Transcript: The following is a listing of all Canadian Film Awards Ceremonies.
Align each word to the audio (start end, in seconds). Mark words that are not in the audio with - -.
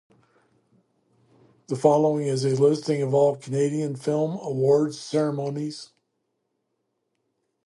The 1.67 1.75
following 1.75 2.25
is 2.25 2.43
a 2.43 2.59
listing 2.59 3.03
of 3.03 3.13
all 3.13 3.35
Canadian 3.35 3.95
Film 3.95 4.31
Awards 4.41 4.99
Ceremonies. 4.99 5.91